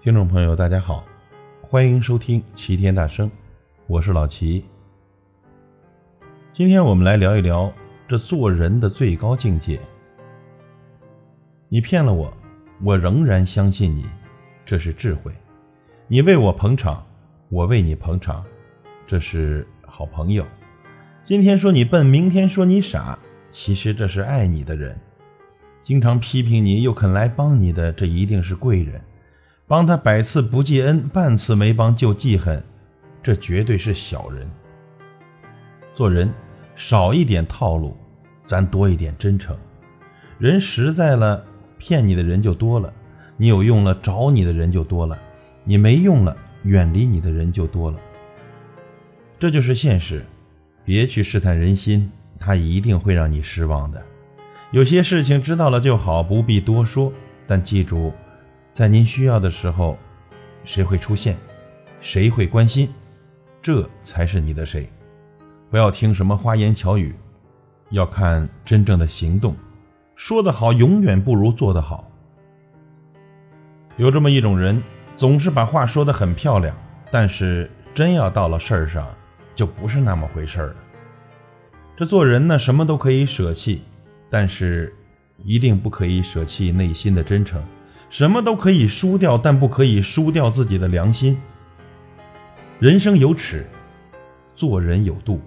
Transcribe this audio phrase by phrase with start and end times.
[0.00, 1.04] 听众朋友，大家好，
[1.60, 3.28] 欢迎收听齐天大圣，
[3.88, 4.64] 我是老齐。
[6.52, 7.70] 今天我们来聊一聊
[8.06, 9.80] 这做人的最高境界。
[11.68, 12.32] 你骗了我，
[12.84, 14.06] 我仍然相信你，
[14.64, 15.32] 这是智慧；
[16.06, 17.04] 你为我捧场，
[17.48, 18.44] 我为你捧场，
[19.04, 20.46] 这是好朋友。
[21.24, 23.18] 今天说你笨，明天说你傻，
[23.50, 24.96] 其实这是爱你的人。
[25.82, 29.00] 经常批评你又肯来帮你的，这一定是贵人。
[29.68, 32.60] 帮他百次不记恩，半次没帮就记恨，
[33.22, 34.50] 这绝对是小人。
[35.94, 36.32] 做人
[36.74, 37.94] 少一点套路，
[38.46, 39.54] 咱多一点真诚。
[40.38, 41.44] 人实在了，
[41.76, 42.90] 骗你的人就多了；
[43.36, 45.14] 你有用了，找你的人就多了；
[45.64, 47.98] 你没用了，远离你的人就多了。
[49.38, 50.24] 这就是现实，
[50.82, 52.10] 别去试探人心，
[52.40, 54.02] 他一定会让你失望的。
[54.70, 57.12] 有些事情知道了就好，不必多说。
[57.46, 58.14] 但记住。
[58.78, 59.98] 在您需要的时候，
[60.62, 61.36] 谁会出现？
[62.00, 62.88] 谁会关心？
[63.60, 64.88] 这才是你的谁。
[65.68, 67.12] 不要听什么花言巧语，
[67.90, 69.56] 要看真正的行动。
[70.14, 72.08] 说得好，永远不如做得好。
[73.96, 74.80] 有这么一种人，
[75.16, 76.72] 总是把话说得很漂亮，
[77.10, 79.08] 但是真要到了事儿上，
[79.56, 80.76] 就不是那么回事儿了。
[81.96, 83.82] 这做人呢，什么都可以舍弃，
[84.30, 84.94] 但是
[85.42, 87.60] 一定不可以舍弃内心的真诚。
[88.10, 91.38] 什么都可以输掉，但不可以输掉自己的良心。
[92.78, 93.66] 人生有尺，
[94.54, 95.40] 做人有度，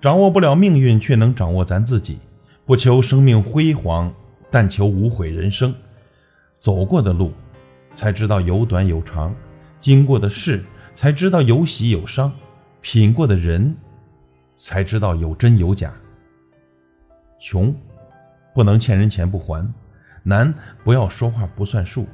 [0.00, 2.18] 掌握不了命运，却能掌握咱自己。
[2.64, 4.12] 不求生命辉煌，
[4.50, 5.74] 但求无悔人生。
[6.58, 7.32] 走过的路，
[7.96, 9.32] 才知道有短有长；
[9.80, 12.30] 经过的事，才知道有喜有伤；
[12.80, 13.74] 品过的人，
[14.58, 15.92] 才知道有真有假。
[17.40, 17.74] 穷，
[18.54, 19.66] 不能欠人钱不还。
[20.22, 20.52] 难，
[20.84, 22.06] 不要说话不算数，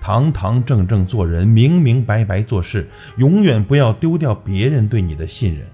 [0.00, 5.66] 堂堂正正做人，明明白白做事，永远不要丢掉别人对你的信任。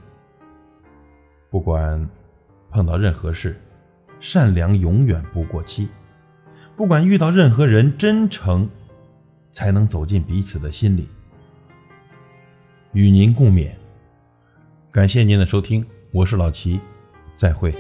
[1.51, 2.09] 不管
[2.71, 3.61] 碰到任何事，
[4.21, 5.89] 善良永远不过期。
[6.77, 8.69] 不管遇到任何人，真诚
[9.51, 11.09] 才能走进彼此的心里。
[12.93, 13.71] 与您共勉。
[14.91, 16.81] 感谢您的收听，我是老齐，
[17.35, 17.73] 再会。